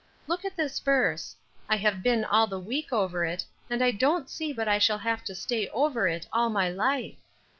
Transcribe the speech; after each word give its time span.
Look 0.25 0.43
at 0.43 0.55
this 0.55 0.79
verse. 0.79 1.35
I 1.69 1.75
have 1.75 2.01
been 2.01 2.25
all 2.25 2.47
the 2.47 2.57
week 2.59 2.91
over 2.91 3.23
it, 3.23 3.45
and 3.69 3.83
I 3.83 3.91
don't 3.91 4.31
see 4.31 4.51
but 4.51 4.67
I 4.67 4.79
shall 4.79 4.97
have 4.97 5.23
to 5.25 5.35
stay 5.35 5.67
over 5.69 6.07
it 6.07 6.25
all 6.33 6.49
my 6.49 6.69
life. 6.69 7.17